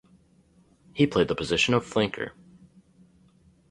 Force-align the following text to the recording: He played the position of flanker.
He 0.95 1.05
played 1.05 1.27
the 1.27 1.35
position 1.35 1.75
of 1.75 1.85
flanker. 1.85 2.31